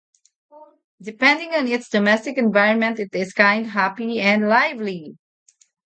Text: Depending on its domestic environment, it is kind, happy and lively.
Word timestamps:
Depending 0.99 1.53
on 1.53 1.67
its 1.67 1.87
domestic 1.87 2.39
environment, 2.39 2.97
it 2.99 3.13
is 3.13 3.33
kind, 3.33 3.67
happy 3.67 4.19
and 4.19 4.49
lively. 4.49 5.13